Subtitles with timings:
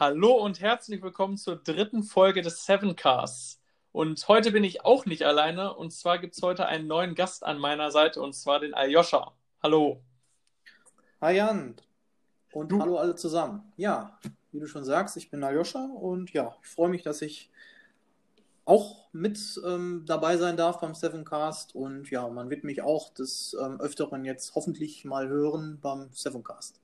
[0.00, 3.60] Hallo und herzlich willkommen zur dritten Folge des Sevencasts.
[3.90, 5.74] Und heute bin ich auch nicht alleine.
[5.74, 9.32] Und zwar gibt es heute einen neuen Gast an meiner Seite, und zwar den Aljoscha.
[9.60, 10.00] Hallo.
[11.20, 11.74] Hi Jan.
[12.52, 12.80] Und du?
[12.80, 13.72] hallo alle zusammen.
[13.76, 14.16] Ja,
[14.52, 17.50] wie du schon sagst, ich bin Aljoscha und ja, ich freue mich, dass ich
[18.66, 21.74] auch mit ähm, dabei sein darf beim Sevencast.
[21.74, 26.80] Und ja, man wird mich auch des ähm, Öfteren jetzt hoffentlich mal hören beim Sevencast.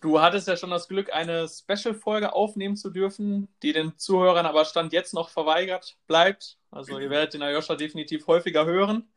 [0.00, 4.64] Du hattest ja schon das Glück, eine Special-Folge aufnehmen zu dürfen, die den Zuhörern aber
[4.64, 6.56] Stand jetzt noch verweigert bleibt.
[6.70, 9.08] Also ihr werdet den Ayosha definitiv häufiger hören.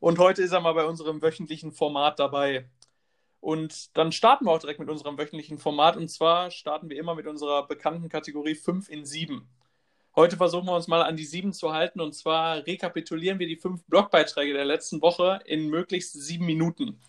[0.00, 2.68] Und heute ist er mal bei unserem wöchentlichen Format dabei.
[3.40, 5.96] Und dann starten wir auch direkt mit unserem wöchentlichen Format.
[5.96, 9.48] Und zwar starten wir immer mit unserer bekannten Kategorie 5 in 7.
[10.16, 12.00] Heute versuchen wir uns mal an die 7 zu halten.
[12.00, 17.00] Und zwar rekapitulieren wir die fünf Blogbeiträge der letzten Woche in möglichst sieben Minuten.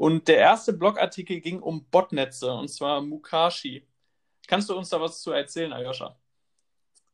[0.00, 3.86] Und der erste Blogartikel ging um Botnetze, und zwar Mukashi.
[4.48, 6.16] Kannst du uns da was zu erzählen, Ayosha?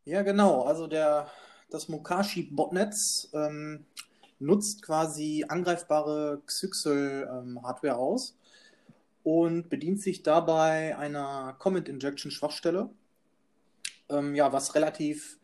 [0.04, 0.62] Ja, genau.
[0.62, 1.28] Also der,
[1.68, 3.86] das Mukashi-Botnetz ähm,
[4.38, 8.38] nutzt quasi angreifbare Xyxel-Hardware ähm, aus
[9.24, 12.88] und bedient sich dabei einer Comment-Injection-Schwachstelle,
[14.10, 15.40] ähm, ja, was relativ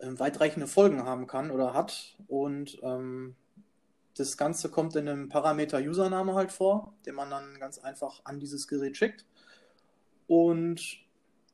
[0.00, 2.16] ähm, weitreichende Folgen haben kann oder hat.
[2.26, 3.36] Und ähm,
[4.18, 8.40] das Ganze kommt in einem Parameter Username halt vor, den man dann ganz einfach an
[8.40, 9.24] dieses Gerät schickt.
[10.26, 11.00] Und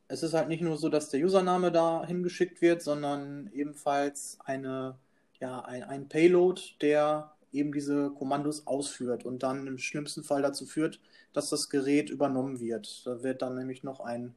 [0.09, 4.99] es ist halt nicht nur so, dass der Username da hingeschickt wird, sondern ebenfalls eine,
[5.41, 10.67] ja, ein, ein Payload, der eben diese Kommandos ausführt und dann im schlimmsten Fall dazu
[10.67, 11.01] führt,
[11.33, 13.07] dass das Gerät übernommen wird.
[13.07, 14.35] Da wird dann nämlich noch ein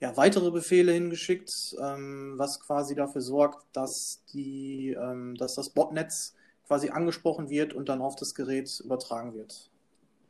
[0.00, 6.34] ja, weitere Befehle hingeschickt, ähm, was quasi dafür sorgt, dass, die, ähm, dass das Botnetz
[6.66, 9.70] quasi angesprochen wird und dann auf das Gerät übertragen wird.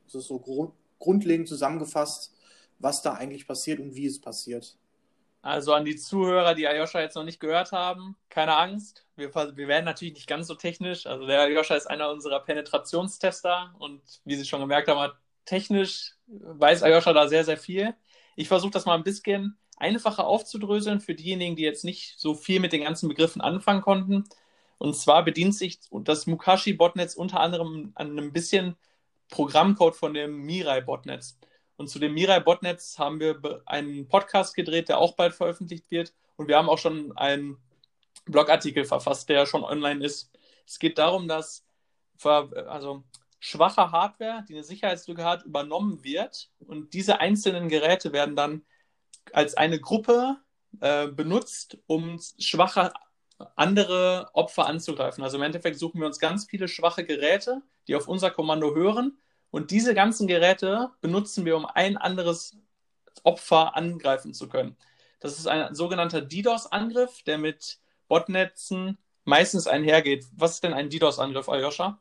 [0.06, 2.33] Das ist so gru grundlegend zusammengefasst,
[2.78, 4.77] was da eigentlich passiert und wie es passiert.
[5.42, 9.04] Also an die Zuhörer, die Ayosha jetzt noch nicht gehört haben, keine Angst.
[9.16, 11.06] Wir, wir werden natürlich nicht ganz so technisch.
[11.06, 15.12] Also der Ayosha ist einer unserer Penetrationstester und wie Sie schon gemerkt haben,
[15.44, 17.94] technisch weiß Ayosha da sehr, sehr viel.
[18.37, 22.60] Ich versuche das mal ein bisschen einfacher aufzudröseln für diejenigen, die jetzt nicht so viel
[22.60, 24.25] mit den ganzen Begriffen anfangen konnten.
[24.82, 28.75] Und zwar bedient sich das Mukashi-Botnetz unter anderem an einem bisschen
[29.28, 31.38] Programmcode von dem Mirai-Botnetz.
[31.76, 36.12] Und zu dem Mirai-Botnetz haben wir einen Podcast gedreht, der auch bald veröffentlicht wird.
[36.34, 37.59] Und wir haben auch schon einen
[38.25, 40.32] Blogartikel verfasst, der schon online ist.
[40.66, 41.65] Es geht darum, dass
[42.25, 43.04] also
[43.38, 46.50] schwache Hardware, die eine Sicherheitslücke hat, übernommen wird.
[46.59, 48.62] Und diese einzelnen Geräte werden dann
[49.32, 50.38] als eine Gruppe
[50.81, 52.92] äh, benutzt, um schwache
[53.56, 55.22] andere Opfer anzugreifen.
[55.22, 59.19] Also im Endeffekt suchen wir uns ganz viele schwache Geräte, die auf unser Kommando hören.
[59.50, 62.56] Und diese ganzen Geräte benutzen wir, um ein anderes
[63.22, 64.76] Opfer angreifen zu können.
[65.20, 70.26] Das ist ein sogenannter DDoS-Angriff, der mit Botnetzen meistens einhergeht.
[70.36, 72.00] Was ist denn ein DDoS-Angriff, Aljoscha?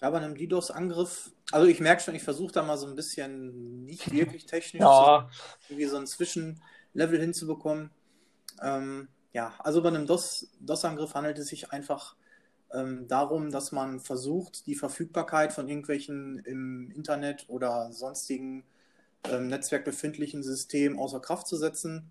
[0.00, 3.84] Ja, bei einem DDoS-Angriff, also ich merke schon, ich versuche da mal so ein bisschen
[3.84, 5.28] nicht wirklich technisch ja.
[5.60, 7.90] so, irgendwie so ein Zwischenlevel hinzubekommen.
[8.60, 12.16] Ähm, ja, also bei einem DOS-Angriff handelt es sich einfach
[12.72, 18.64] ähm, darum, dass man versucht, die Verfügbarkeit von irgendwelchen im Internet oder sonstigen
[19.24, 22.10] ähm, Netzwerk befindlichen Systemen außer Kraft zu setzen.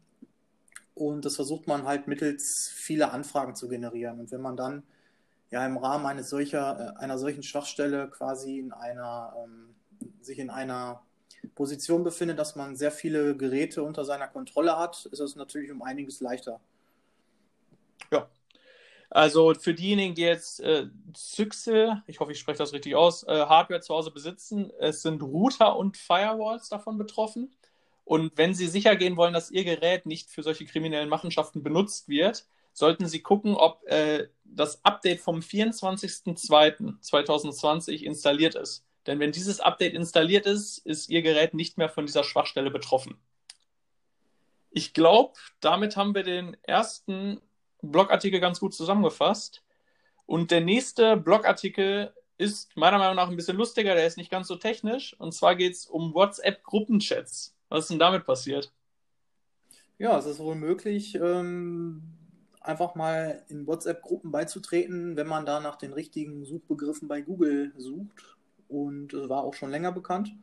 [0.93, 4.19] Und das versucht man halt mittels vieler Anfragen zu generieren.
[4.19, 4.83] Und wenn man dann
[5.49, 9.75] ja im Rahmen eines solcher, äh, einer solchen Schwachstelle quasi in einer, ähm,
[10.21, 11.01] sich in einer
[11.55, 15.81] Position befindet, dass man sehr viele Geräte unter seiner Kontrolle hat, ist es natürlich um
[15.81, 16.59] einiges leichter.
[18.11, 18.29] Ja.
[19.09, 23.45] Also für diejenigen, die jetzt äh, Zyxe, ich hoffe, ich spreche das richtig aus, äh,
[23.45, 27.53] Hardware zu Hause besitzen, es sind Router und Firewalls davon betroffen.
[28.05, 32.07] Und wenn Sie sicher gehen wollen, dass Ihr Gerät nicht für solche kriminellen Machenschaften benutzt
[32.07, 38.85] wird, sollten Sie gucken, ob äh, das Update vom 24.02.2020 installiert ist.
[39.07, 43.17] Denn wenn dieses Update installiert ist, ist Ihr Gerät nicht mehr von dieser Schwachstelle betroffen.
[44.69, 47.41] Ich glaube, damit haben wir den ersten
[47.81, 49.63] Blogartikel ganz gut zusammengefasst.
[50.25, 54.47] Und der nächste Blogartikel ist meiner Meinung nach ein bisschen lustiger, der ist nicht ganz
[54.47, 55.16] so technisch.
[55.19, 57.55] Und zwar geht es um WhatsApp-Gruppenchats.
[57.69, 58.72] Was ist denn damit passiert?
[59.97, 62.01] Ja, es ist wohl möglich, ähm,
[62.59, 68.37] einfach mal in WhatsApp-Gruppen beizutreten, wenn man da nach den richtigen Suchbegriffen bei Google sucht.
[68.67, 70.34] Und es war auch schon länger bekannt.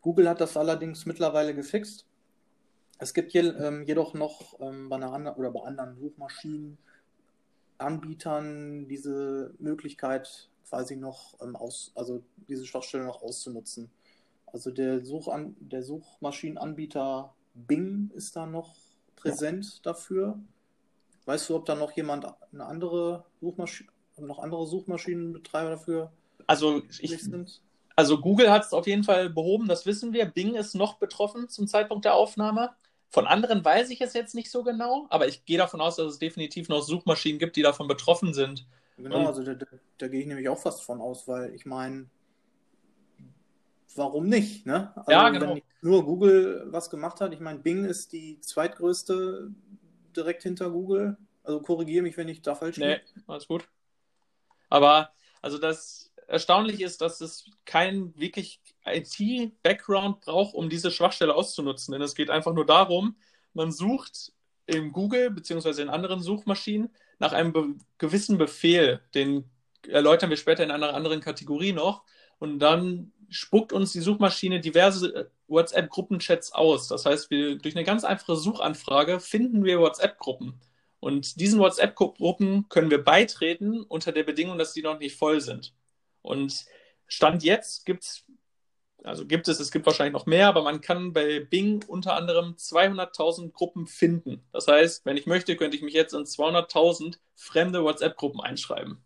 [0.00, 2.06] Google hat das allerdings mittlerweile gefixt.
[2.98, 10.48] Es gibt hier, ähm, jedoch noch ähm, bei, einer oder bei anderen Suchmaschinenanbietern diese Möglichkeit
[10.68, 13.90] quasi noch ähm, aus, also diese Schwachstelle noch auszunutzen.
[14.46, 18.74] Also der, Suchan der Suchmaschinenanbieter Bing ist da noch
[19.16, 19.80] präsent ja.
[19.82, 20.38] dafür.
[21.26, 26.12] Weißt du, ob da noch jemand eine andere Suchmaschine, noch andere Suchmaschinenbetreiber dafür
[26.46, 27.60] also ich, sind?
[27.96, 30.26] Also Google hat es auf jeden Fall behoben, das wissen wir.
[30.26, 32.70] Bing ist noch betroffen zum Zeitpunkt der Aufnahme.
[33.16, 36.06] Von anderen weiß ich es jetzt nicht so genau, aber ich gehe davon aus, dass
[36.06, 38.66] es definitiv noch Suchmaschinen gibt, die davon betroffen sind.
[38.98, 39.64] Genau, Und, also da, da,
[39.96, 42.10] da, gehe ich nämlich auch fast von aus, weil ich meine,
[43.94, 44.66] warum nicht?
[44.66, 44.92] Ne?
[44.94, 45.54] Also ja, genau.
[45.54, 49.50] Wenn nur Google was gemacht hat, ich meine, Bing ist die zweitgrößte
[50.14, 51.16] direkt hinter Google.
[51.42, 52.86] Also korrigiere mich, wenn ich da falsch bin.
[52.86, 53.66] Nee, alles gut.
[54.68, 55.08] Aber
[55.40, 61.92] also das Erstaunliche ist, dass es kein wirklich IT-Background braucht, um diese Schwachstelle auszunutzen.
[61.92, 63.16] Denn es geht einfach nur darum,
[63.54, 64.32] man sucht
[64.66, 65.82] in Google bzw.
[65.82, 69.48] in anderen Suchmaschinen nach einem be gewissen Befehl, den
[69.88, 72.02] erläutern wir später in einer anderen Kategorie noch.
[72.38, 76.88] Und dann spuckt uns die Suchmaschine diverse WhatsApp-Gruppenchats aus.
[76.88, 80.60] Das heißt, wir, durch eine ganz einfache Suchanfrage finden wir WhatsApp-Gruppen.
[81.00, 85.72] Und diesen WhatsApp-Gruppen können wir beitreten unter der Bedingung, dass die noch nicht voll sind.
[86.26, 86.66] Und
[87.06, 88.24] Stand jetzt gibt's,
[89.04, 92.54] also gibt es, es gibt wahrscheinlich noch mehr, aber man kann bei Bing unter anderem
[92.56, 94.44] 200.000 Gruppen finden.
[94.52, 99.02] Das heißt, wenn ich möchte, könnte ich mich jetzt in 200.000 fremde WhatsApp-Gruppen einschreiben.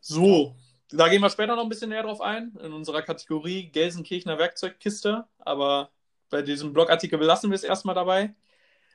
[0.00, 0.54] So,
[0.90, 5.24] da gehen wir später noch ein bisschen näher drauf ein, in unserer Kategorie Gelsenkirchener Werkzeugkiste.
[5.38, 5.90] Aber
[6.30, 8.34] bei diesem Blogartikel belassen wir es erstmal dabei.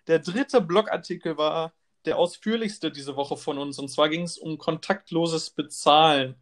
[0.08, 1.74] Der dritte Blogartikel war
[2.10, 3.78] der ausführlichste diese Woche von uns.
[3.78, 6.36] Und zwar ging es um kontaktloses Bezahlen.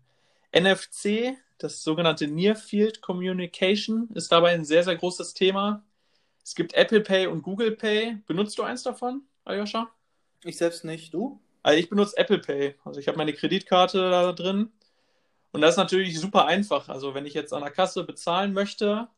[0.57, 5.83] NFC, das sogenannte Near Field Communication, ist dabei ein sehr, sehr großes Thema.
[6.41, 8.19] Es gibt Apple Pay und Google Pay.
[8.27, 9.89] Benutzt du eins davon, Aljoscha?
[10.45, 11.13] Ich selbst nicht.
[11.13, 11.41] Du?
[11.63, 12.75] Also ich benutze Apple Pay.
[12.85, 14.71] Also ich habe meine Kreditkarte da drin.
[15.51, 16.87] Und das ist natürlich super einfach.
[16.87, 19.09] Also wenn ich jetzt an der Kasse bezahlen möchte,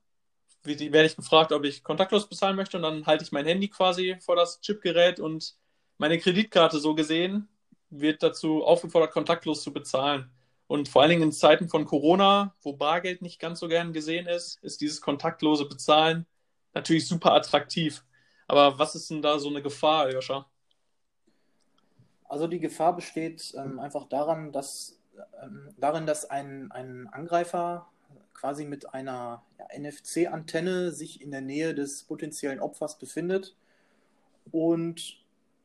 [0.64, 2.78] werde ich gefragt, ob ich kontaktlos bezahlen möchte.
[2.78, 5.60] Und dann halte ich mein Handy quasi vor das Chipgerät und
[6.00, 7.48] meine Kreditkarte so gesehen
[7.92, 10.32] wird dazu aufgefordert, kontaktlos zu bezahlen.
[10.68, 14.28] Und vor allen Dingen in Zeiten von Corona, wo Bargeld nicht ganz so gern gesehen
[14.28, 16.26] ist, ist dieses kontaktlose Bezahlen
[16.74, 18.04] natürlich super attraktiv.
[18.48, 20.46] Aber was ist denn da so eine Gefahr, Joscha?
[22.26, 25.00] Also die Gefahr besteht ähm, einfach daran, dass,
[25.44, 27.88] ähm, darin, dass ein, ein Angreifer
[28.34, 33.56] quasi mit einer ja, NFC-Antenne sich in der Nähe des potenziellen Opfers befindet
[34.52, 35.20] und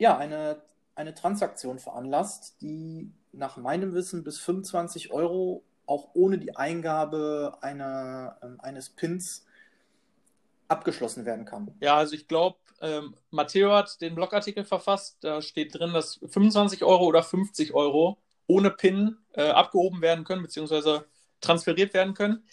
[0.05, 0.61] ja, eine,
[0.95, 8.37] eine Transaktion veranlasst, die nach meinem Wissen bis 25 Euro auch ohne die Eingabe einer,
[8.43, 9.47] äh, eines Pins
[10.69, 11.75] abgeschlossen werden kann.
[11.81, 15.17] Ja, also ich glaube, ähm, Matteo hat den Blogartikel verfasst.
[15.23, 20.43] Da steht drin, dass 25 Euro oder 50 Euro ohne PIN äh, abgehoben werden können,
[20.43, 21.07] beziehungsweise
[21.41, 22.45] transferiert werden können.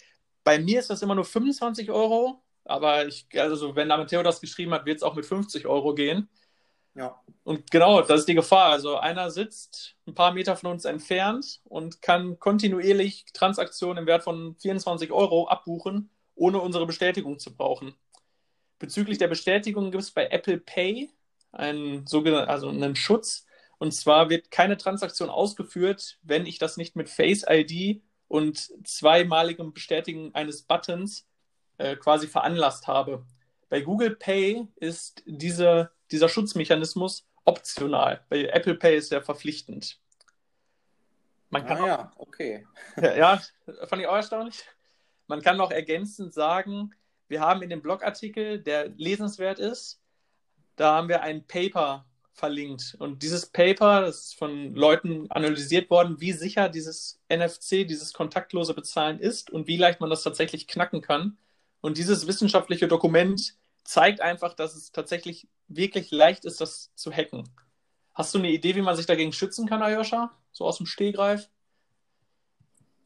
[0.42, 4.72] Bei mir ist das immer nur 25 Euro, aber ich, also wenn Matteo das geschrieben
[4.72, 6.30] hat, wird es auch mit 50 Euro gehen.
[6.94, 7.20] Ja.
[7.44, 8.70] Und genau, das ist die Gefahr.
[8.70, 14.24] Also einer sitzt ein paar Meter von uns entfernt und kann kontinuierlich Transaktionen im Wert
[14.24, 17.94] von 24 Euro abbuchen, ohne unsere Bestätigung zu brauchen.
[18.78, 21.10] Bezüglich der Bestätigung gibt es bei Apple Pay
[21.52, 23.46] einen sogenannten, also einen Schutz.
[23.78, 29.72] Und zwar wird keine Transaktion ausgeführt, wenn ich das nicht mit Face ID und zweimaligem
[29.72, 31.26] Bestätigen eines Buttons
[31.78, 33.26] äh, quasi veranlasst habe.
[33.68, 38.24] Bei Google Pay ist diese dieser Schutzmechanismus optional.
[38.28, 39.98] Bei Apple Pay ist der verpflichtend.
[41.50, 42.66] Man kann ah, auch, ja, okay.
[42.96, 43.42] Ja, ja,
[43.86, 44.64] fand ich auch erstaunlich.
[45.26, 46.94] Man kann auch ergänzend sagen,
[47.28, 50.00] wir haben in dem Blogartikel, der lesenswert ist,
[50.76, 52.96] da haben wir ein Paper verlinkt.
[52.98, 59.20] Und dieses Paper, ist von Leuten analysiert worden, wie sicher dieses NFC, dieses kontaktlose Bezahlen
[59.20, 61.36] ist und wie leicht man das tatsächlich knacken kann.
[61.80, 67.48] Und dieses wissenschaftliche Dokument zeigt einfach, dass es tatsächlich wirklich leicht ist, das zu hacken.
[68.14, 70.36] Hast du eine Idee, wie man sich dagegen schützen kann, Ayosha?
[70.52, 71.48] So aus dem Stehgreif?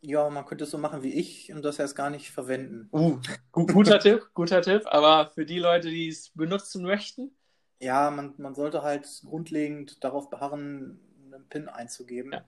[0.00, 2.88] Ja, man könnte es so machen wie ich und das erst gar nicht verwenden.
[2.92, 3.18] Uh,
[3.52, 4.83] guter Tipp, guter Tipp.
[4.87, 7.33] Aber für die Leute, die es benutzen möchten?
[7.80, 12.33] Ja, man, man sollte halt grundlegend darauf beharren, einen PIN einzugeben.
[12.33, 12.45] Ja.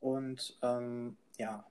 [0.00, 1.64] Und ähm, ja,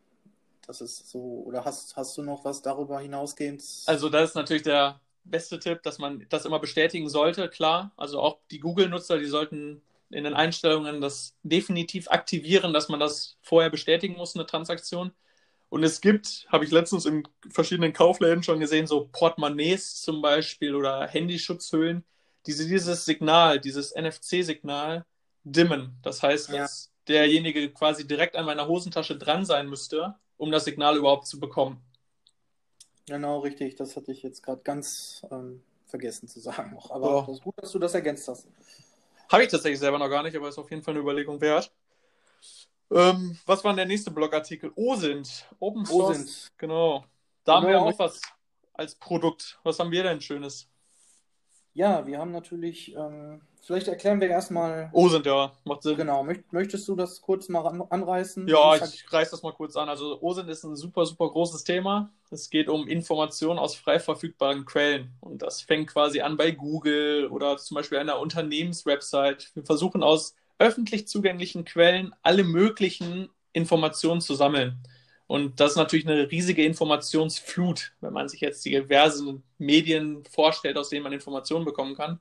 [0.67, 1.43] das ist so.
[1.45, 3.63] Oder hast, hast du noch was darüber hinausgehend?
[3.85, 7.91] Also, das ist natürlich der beste Tipp, dass man das immer bestätigen sollte, klar.
[7.97, 13.37] Also auch die Google-Nutzer, die sollten in den Einstellungen das definitiv aktivieren, dass man das
[13.41, 15.11] vorher bestätigen muss, eine Transaktion.
[15.69, 20.75] Und es gibt, habe ich letztens in verschiedenen Kaufläden schon gesehen, so Portemonnaies zum Beispiel
[20.75, 22.05] oder Handyschutzhüllen,
[22.45, 25.05] die dieses Signal, dieses NFC-Signal
[25.43, 25.97] dimmen.
[26.03, 26.59] Das heißt, ja.
[26.59, 31.39] dass derjenige quasi direkt an meiner Hosentasche dran sein müsste, um das Signal überhaupt zu
[31.39, 31.81] bekommen.
[33.07, 33.75] Genau, richtig.
[33.75, 36.91] Das hatte ich jetzt gerade ganz ähm, vergessen zu sagen noch.
[36.91, 37.31] Aber es oh.
[37.33, 38.47] ist gut, dass du das ergänzt hast.
[39.31, 41.71] Habe ich tatsächlich selber noch gar nicht, aber ist auf jeden Fall eine Überlegung wert.
[42.91, 44.71] Ähm, was war denn der nächste Blogartikel?
[44.75, 45.47] OSINT.
[45.59, 46.19] Open Source.
[46.19, 46.51] OSINT.
[46.57, 47.05] Genau.
[47.43, 47.55] Da genau.
[47.55, 48.21] haben wir auch was
[48.73, 49.59] als Produkt.
[49.63, 50.67] Was haben wir denn Schönes?
[51.73, 54.89] Ja, wir haben natürlich, ähm, vielleicht erklären wir erstmal.
[54.93, 55.97] OSINT, ja, macht Sinn.
[55.97, 56.25] Genau.
[56.51, 58.47] Möchtest du das kurz mal an, anreißen?
[58.47, 59.89] Ja, ich reiße das mal kurz an.
[59.89, 62.11] Also OSINT ist ein super, super großes Thema.
[62.29, 65.13] Es geht um Informationen aus frei verfügbaren Quellen.
[65.19, 69.47] Und das fängt quasi an bei Google oder zum Beispiel einer Unternehmenswebsite.
[69.53, 74.79] Wir versuchen aus öffentlich zugänglichen Quellen alle möglichen Informationen zu sammeln.
[75.27, 80.77] Und das ist natürlich eine riesige Informationsflut, wenn man sich jetzt die diversen Medien vorstellt,
[80.77, 82.19] aus denen man Informationen bekommen kann.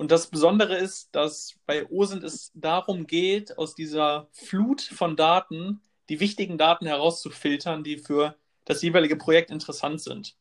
[0.00, 5.82] Und das Besondere ist, dass bei OSINT es darum geht, aus dieser Flut von Daten
[6.08, 10.38] die wichtigen Daten herauszufiltern, die für das jeweilige Projekt interessant sind.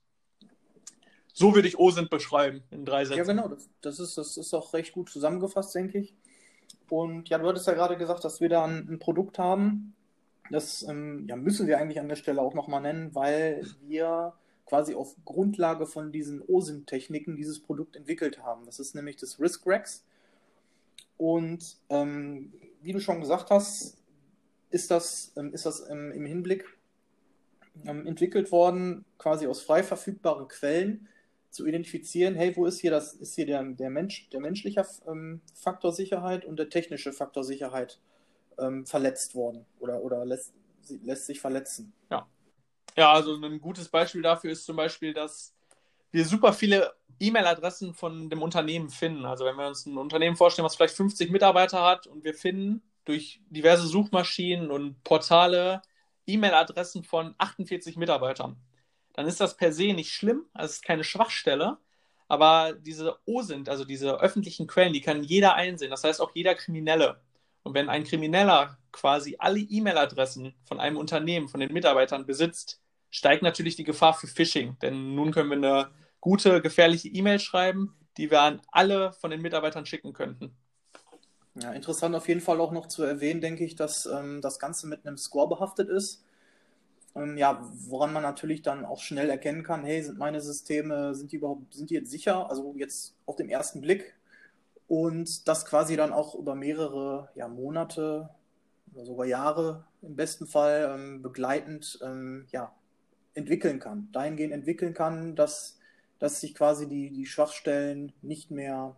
[1.33, 3.17] So würde ich OSINT beschreiben in drei Sätzen.
[3.17, 3.49] Ja, genau.
[3.49, 6.15] Das, das, ist, das ist auch recht gut zusammengefasst, denke ich.
[6.89, 9.93] Und ja, du hattest ja gerade gesagt, dass wir da ein, ein Produkt haben.
[10.49, 14.35] Das ähm, ja, müssen wir eigentlich an der Stelle auch nochmal nennen, weil wir
[14.69, 18.65] quasi auf Grundlage von diesen OSINT-Techniken dieses Produkt entwickelt haben.
[18.65, 20.05] Das ist nämlich das RiskRex.
[21.17, 23.97] Und ähm, wie du schon gesagt hast,
[24.69, 26.65] ist das, ähm, ist das ähm, im Hinblick
[27.83, 31.07] ähm, entwickelt worden, quasi aus frei verfügbaren Quellen
[31.49, 35.41] zu identifizieren, hey, wo ist hier das, ist hier der, der Mensch, der menschliche ähm,
[35.55, 37.99] Faktor Sicherheit und der technische Faktor Sicherheit
[38.59, 40.53] ähm, verletzt worden oder, oder lässt,
[41.03, 41.91] lässt sich verletzen.
[42.11, 42.27] Ja.
[42.95, 45.55] Ja, also ein gutes Beispiel dafür ist zum Beispiel, dass
[46.11, 49.25] wir super viele E-Mail-Adressen von dem Unternehmen finden.
[49.25, 52.81] Also wenn wir uns ein Unternehmen vorstellen, was vielleicht 50 Mitarbeiter hat und wir finden
[53.05, 55.81] durch diverse Suchmaschinen und Portale
[56.27, 58.57] E-Mail-Adressen von 48 Mitarbeitern
[59.19, 61.77] dann ist das per se nicht schlimm, also es ist keine Schwachstelle,
[62.29, 66.55] aber diese OSINT, also diese öffentlichen Quellen, die kann jeder einsehen, das heißt auch jeder
[66.55, 67.19] Kriminelle.
[67.63, 73.43] Und wenn ein Krimineller quasi alle E-Mail-Adressen von einem Unternehmen, von den Mitarbeitern besitzt, steigt
[73.43, 74.77] natürlich die Gefahr für Phishing.
[74.81, 79.41] Denn nun können wir eine gute, gefährliche E-Mail schreiben, die wir an alle von den
[79.41, 80.55] Mitarbeitern schicken könnten.
[81.55, 84.87] Ja, interessant auf jeden Fall auch noch zu erwähnen, denke ich, dass ähm, das Ganze
[84.87, 86.23] mit einem Score behaftet ist.
[87.15, 91.31] Ähm, ja, woran man natürlich dann auch schnell erkennen kann, hey, sind meine Systeme, sind
[91.31, 92.49] die überhaupt, sind die jetzt sicher?
[92.49, 94.15] Also jetzt auf den ersten Blick.
[94.89, 98.27] Und das quasi dann auch über mehrere ja, Monate
[98.91, 102.73] oder sogar Jahre im besten Fall ähm, begleitend ähm, ja,
[103.35, 104.09] entwickeln kann.
[104.11, 105.77] Dahingehend entwickeln kann, dass,
[106.17, 108.95] dass sich quasi die, die Schwachstellen nicht mehr,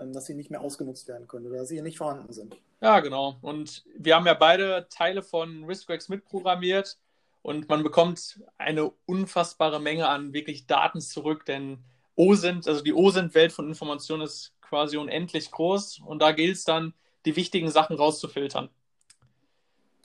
[0.00, 2.56] ähm, dass sie nicht mehr ausgenutzt werden können oder dass sie nicht vorhanden sind.
[2.80, 3.36] Ja, genau.
[3.42, 6.98] Und wir haben ja beide Teile von RiskRex mitprogrammiert
[7.42, 11.78] und man bekommt eine unfassbare Menge an wirklich Daten zurück, denn
[12.16, 16.94] OSINT, also die OSINT-Welt von Informationen ist quasi unendlich groß und da gilt es dann,
[17.26, 18.70] die wichtigen Sachen rauszufiltern.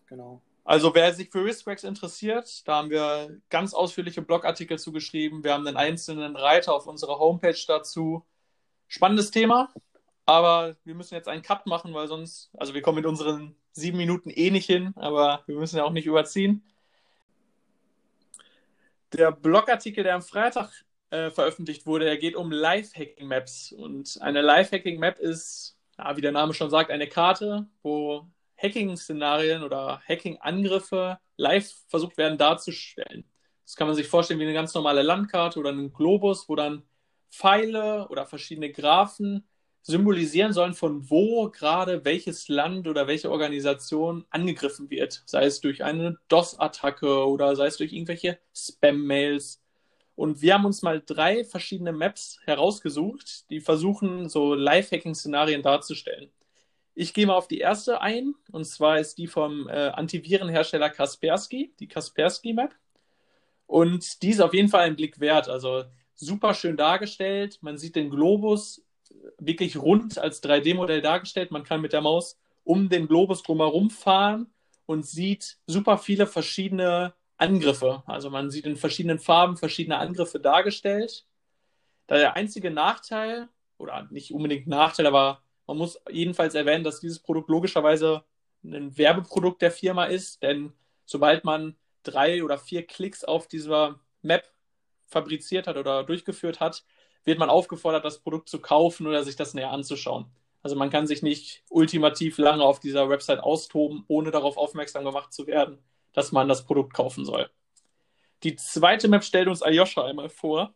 [0.08, 0.42] Genau.
[0.66, 5.46] Also wer sich für RiskRex interessiert, da haben wir ganz ausführliche Blogartikel zugeschrieben.
[5.46, 8.26] Wir haben einen einzelnen Reiter auf unserer Homepage dazu.
[8.90, 9.70] Spannendes Thema,
[10.26, 13.98] aber wir müssen jetzt einen Cut machen, weil sonst, also wir kommen mit unseren sieben
[13.98, 16.62] Minuten eh nicht hin, aber wir müssen ja auch nicht überziehen
[19.14, 20.72] der Blogartikel, der am Freitag
[21.10, 23.72] äh, veröffentlicht wurde, der geht um Live-Hacking-Maps.
[23.74, 30.02] Und eine Live-Hacking-Map ist, ja, wie der Name schon sagt, eine Karte, wo Hacking-Szenarien oder
[30.08, 33.24] Hacking-Angriffe live versucht werden darzustellen.
[33.64, 36.84] Das kann man sich vorstellen wie eine ganz normale Landkarte oder einen Globus, wo dann
[37.30, 39.48] Pfeile oder verschiedene Graphen
[39.82, 45.24] symbolisieren sollen, von wo gerade welches Land oder welche Organisation angegriffen wird.
[45.26, 49.62] Sei es durch eine DOS-Attacke oder sei es durch irgendwelche Spam-Mails.
[50.18, 56.32] Und wir haben uns mal drei verschiedene Maps herausgesucht, die versuchen, so Live-Hacking-Szenarien darzustellen.
[56.96, 61.72] Ich gehe mal auf die erste ein, und zwar ist die vom äh, Antivirenhersteller Kaspersky,
[61.80, 62.74] die Kaspersky-Map.
[63.68, 65.50] Und die ist auf jeden Fall ein Blick wert.
[65.50, 65.84] Also
[66.16, 67.60] super schön dargestellt.
[67.62, 68.84] Man sieht den Globus
[69.38, 71.52] wirklich rund als 3D-Modell dargestellt.
[71.52, 74.48] Man kann mit der Maus um den Globus drumherum fahren
[74.88, 78.04] und sieht super viele verschiedene Angriffe.
[78.06, 81.26] Also man sieht in verschiedenen Farben verschiedene Angriffe dargestellt.
[82.08, 87.20] Da der einzige Nachteil, oder nicht unbedingt Nachteil, aber man muss jedenfalls erwähnen, dass dieses
[87.20, 88.24] Produkt logischerweise
[88.64, 90.74] ein Werbeprodukt der Firma ist, denn
[91.06, 94.50] sobald man drei oder vier Klicks auf dieser Map
[95.06, 96.84] fabriziert hat oder durchgeführt hat,
[97.24, 100.26] wird man aufgefordert, das Produkt zu kaufen oder sich das näher anzuschauen.
[100.64, 105.34] Also man kann sich nicht ultimativ lange auf dieser Website austoben, ohne darauf aufmerksam gemacht
[105.34, 105.78] zu werden,
[106.18, 107.48] dass man das Produkt kaufen soll.
[108.42, 110.74] Die zweite Map stellt uns Ayosha einmal vor.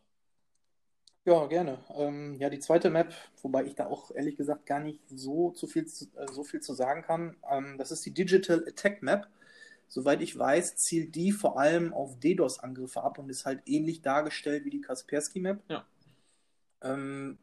[1.24, 1.78] Ja, gerne.
[1.96, 5.66] Ähm, ja, die zweite Map, wobei ich da auch ehrlich gesagt gar nicht so, zu
[5.66, 7.34] viel, äh, so viel zu sagen kann.
[7.50, 9.26] Ähm, das ist die Digital Attack Map.
[9.88, 14.64] Soweit ich weiß, zielt die vor allem auf DDoS-Angriffe ab und ist halt ähnlich dargestellt
[14.64, 15.60] wie die Kaspersky Map.
[15.68, 15.84] Ja.
[16.82, 17.38] Ähm,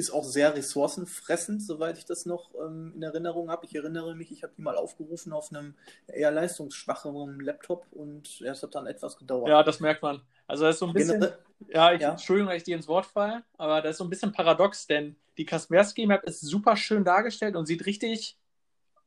[0.00, 3.66] ist auch sehr ressourcenfressend, soweit ich das noch ähm, in Erinnerung habe.
[3.66, 5.74] Ich erinnere mich, ich habe die mal aufgerufen auf einem
[6.08, 9.48] eher leistungsschwacheren Laptop und es hat dann etwas gedauert.
[9.48, 10.22] Ja, das merkt man.
[10.48, 11.38] Also das ist so ein bisschen, Generell,
[11.68, 14.10] ja, ich, ja, Entschuldigung, dass ich dir ins Wort falle, aber das ist so ein
[14.10, 18.36] bisschen paradox, denn die Kaspersky-Map ist super schön dargestellt und sieht richtig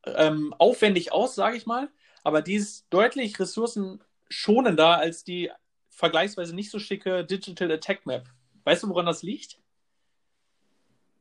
[0.05, 1.89] ähm, aufwendig aus, sage ich mal,
[2.23, 5.51] aber die ist deutlich ressourcenschonender als die
[5.89, 8.25] vergleichsweise nicht so schicke Digital Attack Map.
[8.63, 9.59] Weißt du, woran das liegt?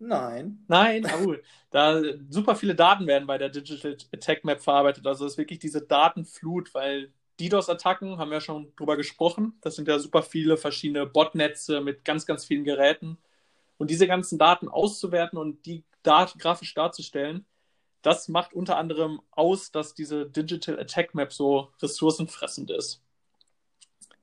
[0.04, 0.64] Nein.
[0.66, 1.36] Nein, oh,
[1.70, 5.06] da super viele Daten werden bei der Digital Attack Map verarbeitet.
[5.06, 9.56] Also es ist wirklich diese Datenflut, weil DDoS-Attacken haben wir ja schon drüber gesprochen.
[9.60, 13.16] Das sind ja super viele verschiedene Botnetze mit ganz, ganz vielen Geräten.
[13.78, 17.46] Und diese ganzen Daten auszuwerten und die Dat grafisch darzustellen,
[18.02, 23.00] das macht unter anderem aus, dass diese Digital Attack Map so ressourcenfressend ist.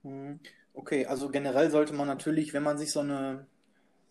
[0.02, 0.42] Hm,
[0.74, 3.48] okay, also generell sollte man natürlich, wenn man sich so eine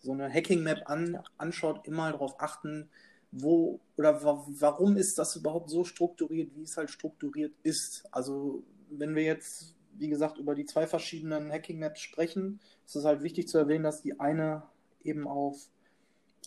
[0.01, 2.89] so eine Hacking-Map an, anschaut, immer darauf achten,
[3.31, 8.03] wo oder warum ist das überhaupt so strukturiert, wie es halt strukturiert ist.
[8.11, 13.21] Also wenn wir jetzt, wie gesagt, über die zwei verschiedenen Hacking-Maps sprechen, ist es halt
[13.21, 14.63] wichtig zu erwähnen, dass die eine
[15.03, 15.67] eben auf,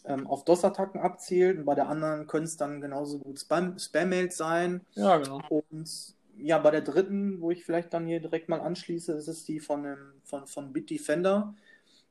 [0.04, 4.80] ähm, auf DOS-Attacken abzielt und bei der anderen können es dann genauso gut Spam-Mails sein.
[4.94, 5.40] Ja, genau.
[5.48, 9.44] Und ja, bei der dritten, wo ich vielleicht dann hier direkt mal anschließe, ist es
[9.44, 9.86] die von,
[10.24, 11.54] von, von Bitdefender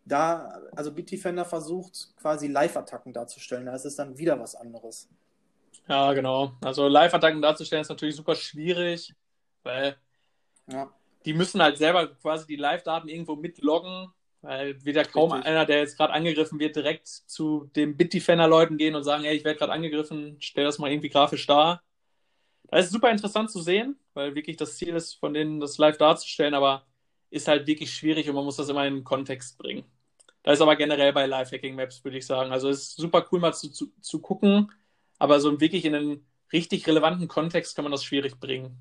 [0.05, 5.07] da, also Bitdefender versucht quasi Live-Attacken darzustellen, da ist es dann wieder was anderes.
[5.87, 6.53] Ja, genau.
[6.61, 9.13] Also Live-Attacken darzustellen ist natürlich super schwierig,
[9.63, 9.97] weil
[10.67, 10.91] ja.
[11.25, 15.49] die müssen halt selber quasi die Live-Daten irgendwo mitloggen, weil wird ja kaum Richtig.
[15.49, 19.43] einer, der jetzt gerade angegriffen wird, direkt zu den Bitdefender-Leuten gehen und sagen, hey, ich
[19.43, 21.83] werde gerade angegriffen, stell das mal irgendwie grafisch dar.
[22.69, 25.97] Das ist super interessant zu sehen, weil wirklich das Ziel ist, von denen das live
[25.97, 26.85] darzustellen, aber
[27.29, 29.83] ist halt wirklich schwierig und man muss das immer in den Kontext bringen.
[30.43, 32.51] Da ist aber generell bei Live-Hacking-Maps, würde ich sagen.
[32.51, 34.71] Also es ist super cool mal zu, zu, zu gucken,
[35.19, 38.77] aber so wirklich in einen richtig relevanten Kontext kann man das schwierig bringen.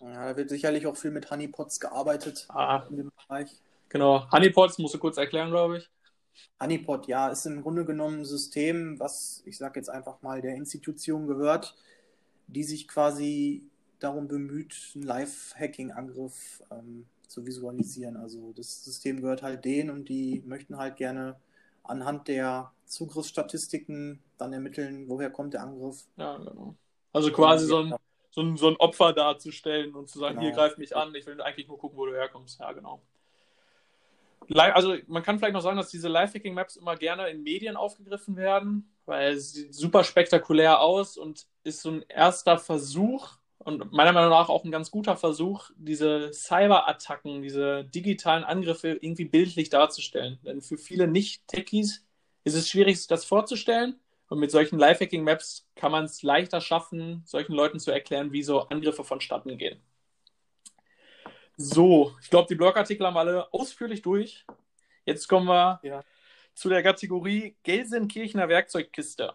[0.00, 3.50] Ja, da wird sicherlich auch viel mit Honeypots gearbeitet ah, in dem Bereich.
[3.88, 5.90] Genau, Honeypots musst du kurz erklären, glaube ich.
[6.60, 10.54] Honeypot, ja, ist im Grunde genommen ein System, was, ich sage jetzt einfach mal, der
[10.54, 11.74] Institution gehört,
[12.46, 13.64] die sich quasi
[13.98, 18.16] darum bemüht, einen Live-Hacking-Angriff ähm, zu visualisieren.
[18.16, 21.36] Also das System gehört halt denen und die möchten halt gerne
[21.84, 26.04] anhand der Zugriffsstatistiken dann ermitteln, woher kommt der Angriff.
[26.16, 26.74] Ja, genau.
[27.12, 27.94] Also quasi so ein,
[28.30, 30.46] so ein, so ein Opfer darzustellen und zu sagen, genau.
[30.46, 32.60] hier greift mich an, ich will eigentlich nur gucken, wo du herkommst.
[32.60, 33.00] Ja, genau.
[34.54, 38.90] Also man kann vielleicht noch sagen, dass diese Live-Hacking-Maps immer gerne in Medien aufgegriffen werden,
[39.04, 43.37] weil es sieht super spektakulär aus und ist so ein erster Versuch,
[43.68, 49.26] und meiner Meinung nach auch ein ganz guter Versuch, diese Cyber-Attacken, diese digitalen Angriffe irgendwie
[49.26, 50.38] bildlich darzustellen.
[50.42, 52.02] Denn für viele Nicht-Techies
[52.44, 54.00] ist es schwierig, sich das vorzustellen.
[54.30, 58.62] Und mit solchen Live-Hacking-Maps kann man es leichter schaffen, solchen Leuten zu erklären, wie so
[58.62, 59.82] Angriffe vonstatten gehen.
[61.58, 64.46] So, ich glaube, die Blogartikel haben alle ausführlich durch.
[65.04, 66.02] Jetzt kommen wir ja.
[66.54, 69.34] zu der Kategorie Gelsenkirchener Werkzeugkiste.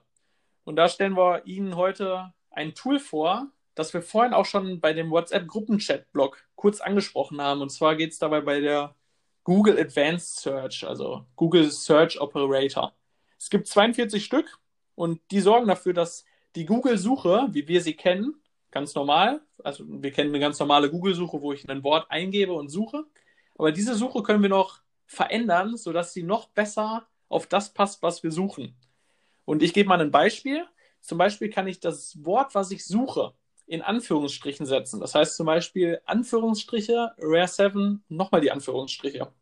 [0.63, 4.93] Und da stellen wir Ihnen heute ein Tool vor, das wir vorhin auch schon bei
[4.93, 7.62] dem WhatsApp-Gruppenchat-Blog kurz angesprochen haben.
[7.62, 8.95] Und zwar geht es dabei bei der
[9.43, 12.93] Google Advanced Search, also Google Search Operator.
[13.38, 14.59] Es gibt 42 Stück
[14.95, 18.36] und die sorgen dafür, dass die Google-Suche, wie wir sie kennen,
[18.71, 22.69] ganz normal, also wir kennen eine ganz normale Google-Suche, wo ich ein Wort eingebe und
[22.69, 23.05] suche,
[23.57, 28.23] aber diese Suche können wir noch verändern, sodass sie noch besser auf das passt, was
[28.23, 28.75] wir suchen.
[29.45, 30.65] Und ich gebe mal ein Beispiel.
[31.01, 33.33] Zum Beispiel kann ich das Wort, was ich suche,
[33.73, 34.99] in Anführungsstrichen setzen.
[34.99, 39.33] Das heißt zum Beispiel Anführungsstriche, Rare 7, nochmal die Anführungsstriche.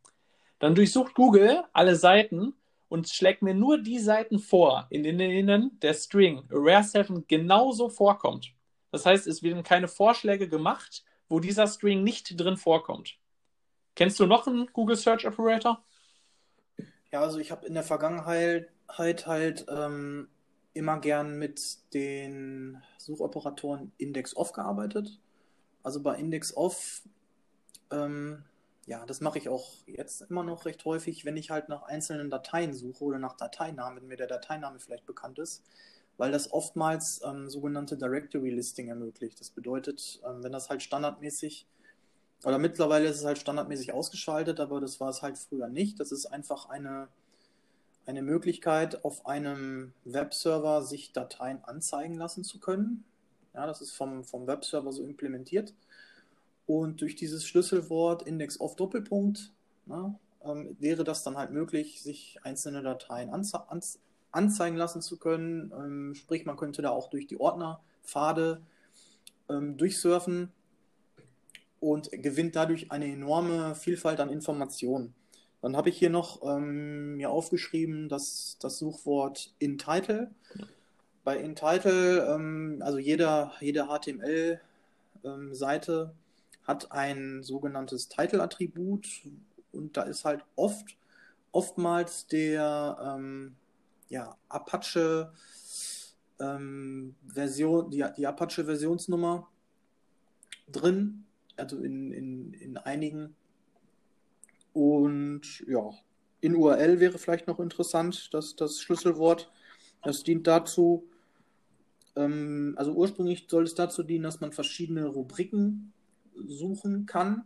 [0.58, 2.54] Dann durchsucht Google alle Seiten
[2.88, 8.54] und schlägt mir nur die Seiten vor, in denen der String Rare 7 genauso vorkommt.
[8.90, 13.18] Das heißt, es werden keine Vorschläge gemacht, wo dieser String nicht drin vorkommt.
[13.96, 15.84] Kennst du noch einen Google Search Operator?
[17.12, 20.30] Ja, also ich habe in der Vergangenheit halt ähm,
[20.74, 25.20] immer gern mit den Suchoperatoren IndexOff gearbeitet.
[25.84, 27.02] Also bei IndexOff,
[27.92, 28.44] ähm,
[28.86, 32.30] ja, das mache ich auch jetzt immer noch recht häufig, wenn ich halt nach einzelnen
[32.30, 35.64] Dateien suche oder nach Dateinamen, wenn mir der Dateiname vielleicht bekannt ist,
[36.18, 39.40] weil das oftmals ähm, sogenannte Directory Listing ermöglicht.
[39.40, 41.68] Das bedeutet, ähm, wenn das halt standardmäßig
[42.44, 46.00] oder mittlerweile ist es halt standardmäßig ausgeschaltet, aber das war es halt früher nicht.
[46.00, 47.08] Das ist einfach eine,
[48.06, 53.04] eine Möglichkeit, auf einem Webserver sich Dateien anzeigen lassen zu können.
[53.54, 55.74] Ja, das ist vom, vom Webserver so implementiert.
[56.66, 59.52] Und durch dieses Schlüsselwort Index of Doppelpunkt
[59.86, 64.00] na, ähm, wäre das dann halt möglich, sich einzelne Dateien anze anze
[64.32, 65.74] anzeigen lassen zu können.
[65.76, 68.62] Ähm, sprich, man könnte da auch durch die Ordnerpfade
[69.50, 70.54] ähm, durchsurfen
[71.82, 75.14] und gewinnt dadurch eine enorme Vielfalt an Informationen.
[75.62, 80.32] Dann habe ich hier noch ähm, mir aufgeschrieben, dass das Suchwort InTitle.
[81.24, 86.18] Bei InTitle, ähm, also jeder, jede HTML-Seite ähm,
[86.68, 89.08] hat ein sogenanntes Title-Attribut
[89.72, 90.98] und da ist halt oft,
[91.52, 93.56] oftmals der ähm,
[94.10, 95.32] ja, Apache
[96.40, 99.48] ähm, Version, die, die Apache-Versionsnummer
[100.72, 103.36] drin, also in, in, in einigen
[104.74, 105.92] und ja,
[106.40, 109.52] in URL wäre vielleicht noch interessant, dass das Schlüsselwort,
[110.02, 111.08] das dient dazu,
[112.16, 115.94] ähm, also ursprünglich soll es dazu dienen, dass man verschiedene Rubriken
[116.36, 117.46] suchen kann.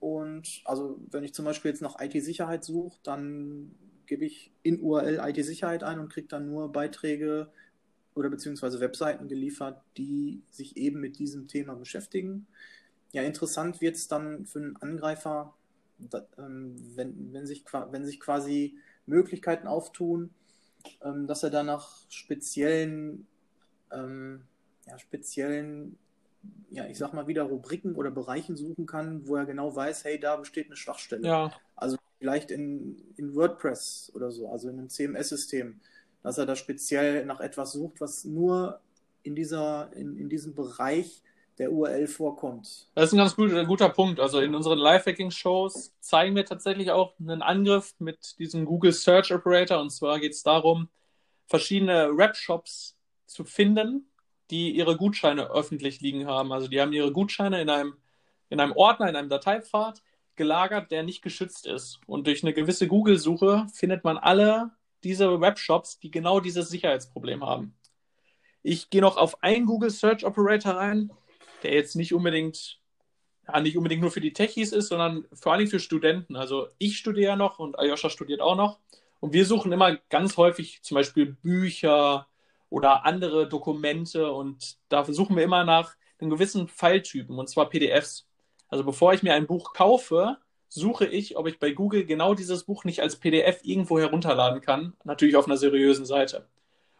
[0.00, 3.74] Und also wenn ich zum Beispiel jetzt nach IT-Sicherheit suche, dann
[4.06, 7.50] gebe ich in URL IT-Sicherheit ein und kriege dann nur Beiträge
[8.14, 12.46] oder beziehungsweise Webseiten geliefert, die sich eben mit diesem Thema beschäftigen.
[13.12, 15.54] Ja, interessant wird es dann für einen Angreifer,
[15.98, 20.30] wenn, wenn, sich, wenn sich quasi Möglichkeiten auftun,
[21.02, 23.26] ähm, dass er dann nach speziellen,
[23.92, 24.42] ähm,
[24.86, 25.98] ja, speziellen,
[26.70, 30.18] ja, ich sag mal wieder Rubriken oder Bereichen suchen kann, wo er genau weiß, hey,
[30.18, 31.26] da besteht eine Schwachstelle.
[31.26, 31.52] Ja.
[31.76, 35.80] Also vielleicht in, in WordPress oder so, also in einem CMS-System,
[36.22, 38.80] dass er da speziell nach etwas sucht, was nur
[39.22, 41.22] in dieser, in, in diesem Bereich
[41.58, 42.88] der URL vorkommt.
[42.94, 44.20] Das ist ein ganz guter, guter Punkt.
[44.20, 49.80] Also in unseren Live-Hacking-Shows zeigen wir tatsächlich auch einen Angriff mit diesem Google Search Operator.
[49.80, 50.88] Und zwar geht es darum,
[51.46, 54.10] verschiedene Rap-Shops zu finden,
[54.50, 56.52] die ihre Gutscheine öffentlich liegen haben.
[56.52, 57.94] Also die haben ihre Gutscheine in einem,
[58.48, 60.02] in einem Ordner, in einem Dateipfad
[60.36, 62.00] gelagert, der nicht geschützt ist.
[62.06, 64.72] Und durch eine gewisse Google-Suche findet man alle
[65.04, 67.76] diese Webshops, die genau dieses Sicherheitsproblem haben.
[68.62, 71.12] Ich gehe noch auf einen Google Search Operator rein
[71.64, 72.80] der jetzt nicht unbedingt,
[73.48, 76.36] ja, nicht unbedingt nur für die Techies ist, sondern vor allem für Studenten.
[76.36, 78.78] Also ich studiere ja noch und Ayosha studiert auch noch.
[79.20, 82.28] Und wir suchen immer ganz häufig zum Beispiel Bücher
[82.68, 88.28] oder andere Dokumente und da suchen wir immer nach einem gewissen Filetypen und zwar PDFs.
[88.68, 92.64] Also bevor ich mir ein Buch kaufe, suche ich, ob ich bei Google genau dieses
[92.64, 96.48] Buch nicht als PDF irgendwo herunterladen kann, natürlich auf einer seriösen Seite.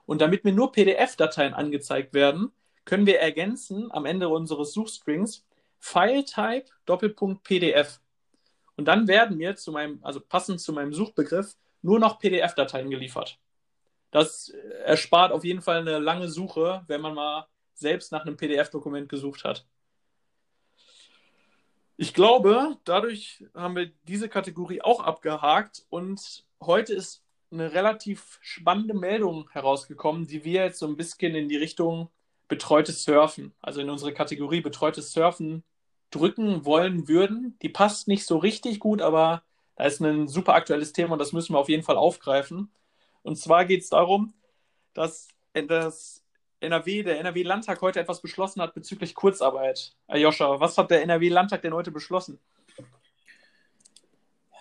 [0.06, 2.52] Und damit mir nur PDF-Dateien angezeigt werden,
[2.84, 5.44] können wir ergänzen am Ende unseres Suchstrings
[5.78, 8.00] FileType Doppelpunkt PDF.
[8.76, 13.38] Und dann werden mir zu meinem, also passend zu meinem Suchbegriff, nur noch PDF-Dateien geliefert.
[14.10, 14.48] Das
[14.84, 19.44] erspart auf jeden Fall eine lange Suche, wenn man mal selbst nach einem PDF-Dokument gesucht
[19.44, 19.66] hat.
[21.96, 28.94] Ich glaube, dadurch haben wir diese Kategorie auch abgehakt und heute ist eine relativ spannende
[28.94, 32.10] Meldung herausgekommen, die wir jetzt so ein bisschen in die Richtung
[32.54, 35.64] betreutes Surfen, also in unsere Kategorie betreutes Surfen
[36.10, 37.58] drücken wollen würden.
[37.62, 39.42] Die passt nicht so richtig gut, aber
[39.74, 42.70] da ist ein super aktuelles Thema und das müssen wir auf jeden Fall aufgreifen.
[43.22, 44.34] Und zwar geht es darum,
[44.92, 46.22] dass das
[46.60, 49.96] NRW, der NRW-Landtag heute etwas beschlossen hat bezüglich Kurzarbeit.
[50.14, 52.38] Joscha, was hat der NRW-Landtag denn heute beschlossen?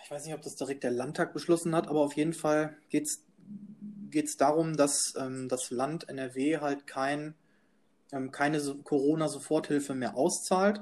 [0.04, 3.06] Ich weiß nicht, ob das direkt der Landtag beschlossen hat, aber auf jeden Fall geht
[3.06, 7.36] es darum, dass ähm, das Land NRW halt kein
[8.32, 10.82] keine Corona-Soforthilfe mehr auszahlt,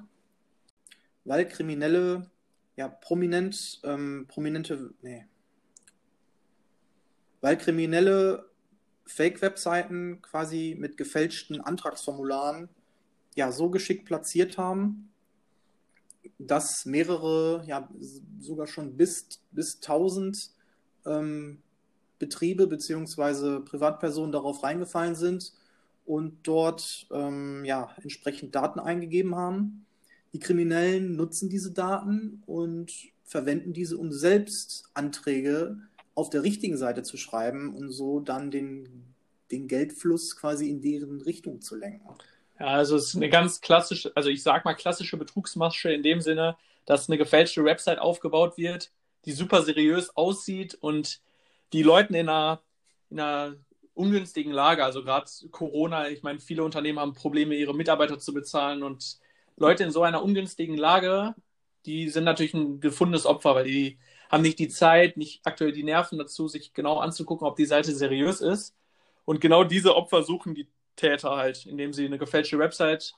[1.24, 2.30] weil Kriminelle,
[2.76, 5.26] ja, prominent, ähm, prominente, nee,
[7.42, 8.50] weil Kriminelle
[9.06, 12.70] Fake-Webseiten quasi mit gefälschten Antragsformularen
[13.36, 15.12] ja so geschickt platziert haben,
[16.38, 17.90] dass mehrere, ja
[18.40, 20.52] sogar schon bis, bis 1000
[21.06, 21.62] ähm,
[22.20, 23.62] Betriebe bzw.
[23.62, 25.54] Privatpersonen darauf reingefallen sind
[26.12, 29.86] und dort ähm, ja, entsprechend Daten eingegeben haben.
[30.34, 32.92] Die Kriminellen nutzen diese Daten und
[33.24, 35.78] verwenden diese, um selbst Anträge
[36.14, 39.06] auf der richtigen Seite zu schreiben und so dann den,
[39.52, 42.10] den Geldfluss quasi in deren Richtung zu lenken.
[42.60, 46.20] Ja, also es ist eine ganz klassische, also ich sag mal klassische Betrugsmasche in dem
[46.20, 48.92] Sinne, dass eine gefälschte Website aufgebaut wird,
[49.24, 51.22] die super seriös aussieht und
[51.72, 52.62] die Leuten in einer,
[53.10, 53.56] in einer
[53.94, 54.84] ungünstigen Lage.
[54.84, 59.20] Also gerade Corona, ich meine, viele Unternehmen haben Probleme, ihre Mitarbeiter zu bezahlen und
[59.58, 61.36] Leute in so einer ungünstigen Lage
[61.86, 64.00] die sind natürlich ein gefundenes Opfer, weil die
[64.30, 67.94] haben nicht die Zeit, nicht aktuell die Nerven dazu, sich genau anzugucken, ob die Seite
[67.94, 68.76] seriös ist.
[69.26, 73.14] Und genau diese Opfer suchen die Täter halt, indem sie eine gefälschte Website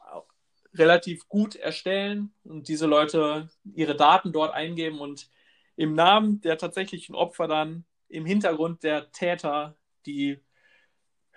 [0.73, 5.29] relativ gut erstellen und diese Leute ihre Daten dort eingeben und
[5.75, 10.39] im Namen der tatsächlichen Opfer dann im Hintergrund der Täter die,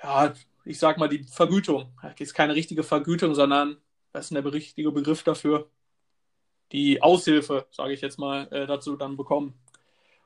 [0.03, 1.93] ja, ich sag mal, die Vergütung.
[2.03, 3.79] Das ist keine richtige Vergütung, sondern,
[4.13, 5.71] was ist denn der richtige Begriff dafür?
[6.73, 9.55] Die Aushilfe, sage ich jetzt mal, äh, dazu dann bekommen.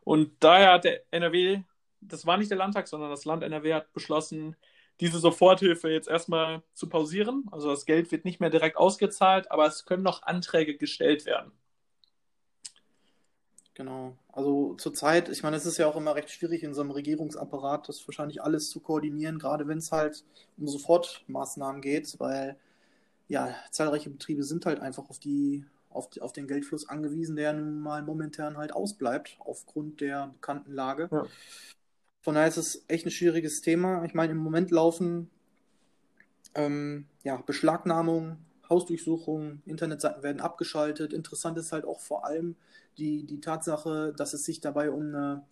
[0.05, 1.63] Und daher hat der NRW,
[2.01, 4.57] das war nicht der Landtag, sondern das Land NRW hat beschlossen,
[5.01, 7.47] diese Soforthilfe jetzt erstmal zu pausieren.
[7.51, 11.53] Also das Geld wird nicht mehr direkt ausgezahlt, aber es können noch Anträge gestellt werden.
[13.81, 14.15] Genau.
[14.31, 17.89] Also zurzeit, ich meine, es ist ja auch immer recht schwierig in so einem Regierungsapparat,
[17.89, 20.23] das wahrscheinlich alles zu koordinieren, gerade wenn es halt
[20.59, 22.59] um Sofortmaßnahmen geht, weil
[23.29, 27.81] ja, zahlreiche Betriebe sind halt einfach auf die, auf, auf den Geldfluss angewiesen, der nun
[27.81, 31.09] mal momentan halt ausbleibt, aufgrund der bekannten Lage.
[31.11, 31.25] Ja.
[32.21, 34.05] Von daher ist es echt ein schwieriges Thema.
[34.05, 35.31] Ich meine, im Moment laufen
[36.55, 38.37] ähm, ja, Beschlagnahmung,
[38.71, 41.13] Hausdurchsuchungen, Internetseiten werden abgeschaltet.
[41.13, 42.57] Interessant ist halt auch vor allem
[42.97, 45.43] die, die Tatsache, dass es sich dabei um eine,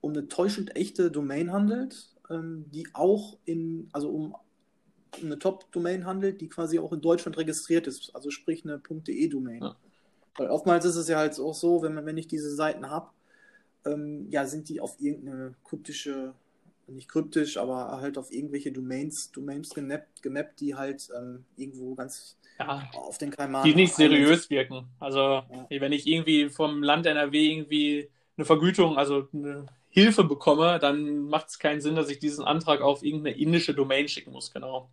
[0.00, 4.36] um eine täuschend echte Domain handelt, ähm, die auch in, also um
[5.22, 9.62] eine Top-Domain handelt, die quasi auch in Deutschland registriert ist, also sprich eine .de-Domain.
[9.62, 9.76] Ja.
[10.36, 13.10] Weil oftmals ist es ja halt auch so, wenn, man, wenn ich diese Seiten habe,
[13.86, 16.34] ähm, ja, sind die auf irgendeine kryptische,
[16.86, 22.36] nicht kryptisch, aber halt auf irgendwelche Domains, Domains gemappt, gemappt die halt ähm, irgendwo ganz
[22.58, 23.64] ja, auf den Kaiman.
[23.64, 24.88] Die nicht seriös wirken.
[24.98, 25.66] Also, ja.
[25.68, 31.48] wenn ich irgendwie vom Land NRW irgendwie eine Vergütung, also eine Hilfe bekomme, dann macht
[31.48, 34.90] es keinen Sinn, dass ich diesen Antrag auf irgendeine indische Domain schicken muss, genau.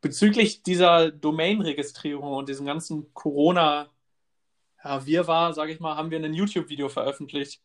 [0.00, 3.90] Bezüglich dieser Domain-Registrierung und diesem ganzen Corona-
[4.82, 7.60] ja, wir war, sage ich mal, haben wir ein YouTube-Video veröffentlicht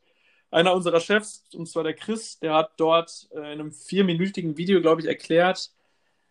[0.56, 4.80] einer unserer Chefs, und zwar der Chris, der hat dort äh, in einem vierminütigen Video,
[4.80, 5.72] glaube ich, erklärt,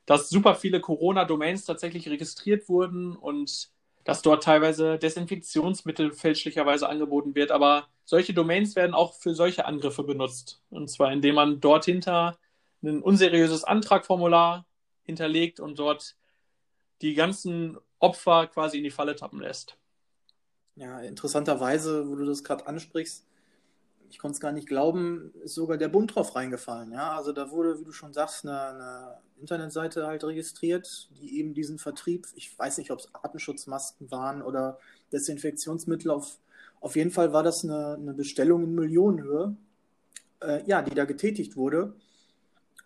[0.07, 3.69] dass super viele Corona-Domains tatsächlich registriert wurden und
[4.05, 7.51] dass dort teilweise Desinfektionsmittel fälschlicherweise angeboten wird.
[7.51, 10.63] Aber solche Domains werden auch für solche Angriffe benutzt.
[10.71, 12.39] Und zwar indem man dort hinter
[12.83, 14.65] ein unseriöses Antragformular
[15.05, 16.17] hinterlegt und dort
[17.03, 19.77] die ganzen Opfer quasi in die Falle tappen lässt.
[20.77, 23.27] Ja, interessanterweise, wo du das gerade ansprichst,
[24.11, 26.93] ich konnte es gar nicht glauben, ist sogar der Bund drauf reingefallen.
[26.93, 31.55] Ja, also da wurde, wie du schon sagst, eine, eine Internetseite halt registriert, die eben
[31.55, 34.79] diesen Vertrieb, ich weiß nicht, ob es Artenschutzmasken waren oder
[35.13, 36.39] Desinfektionsmittel, auf,
[36.81, 39.57] auf jeden Fall war das eine, eine Bestellung in Millionenhöhe,
[40.41, 41.95] äh, ja, die da getätigt wurde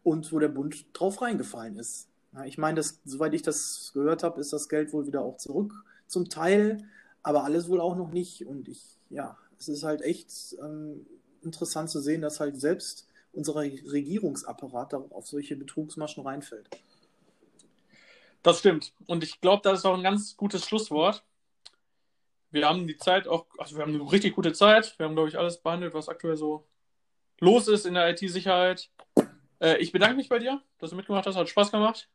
[0.02, 2.08] und wo der Bund drauf reingefallen ist.
[2.34, 5.36] Ja, ich meine, das, soweit ich das gehört habe, ist das Geld wohl wieder auch
[5.36, 5.72] zurück
[6.06, 6.78] zum Teil,
[7.22, 11.06] aber alles wohl auch noch nicht und ich, ja, es ist halt echt ähm,
[11.42, 16.68] interessant zu sehen, dass halt selbst unser Regierungsapparat auf solche Betrugsmaschen reinfällt.
[18.42, 18.92] Das stimmt.
[19.06, 21.24] Und ich glaube, das ist auch ein ganz gutes Schlusswort.
[22.50, 24.98] Wir haben die Zeit auch, also wir haben eine richtig gute Zeit.
[24.98, 26.66] Wir haben, glaube ich, alles behandelt, was aktuell so
[27.40, 28.90] los ist in der IT-Sicherheit.
[29.60, 31.36] Äh, ich bedanke mich bei dir, dass du mitgemacht hast.
[31.36, 32.08] Hat Spaß gemacht.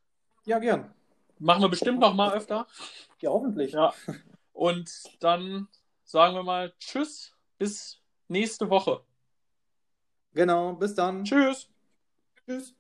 [0.46, 0.92] Ja, gern.
[1.40, 2.68] Machen wir bestimmt noch mal öfter.
[3.22, 3.74] Ja, hoffentlich.
[3.74, 3.94] Ja.
[4.54, 5.68] Und dann
[6.04, 9.04] sagen wir mal Tschüss, bis nächste Woche.
[10.34, 11.24] Genau, bis dann.
[11.24, 11.70] Tschüss.
[12.46, 12.76] Tschüss.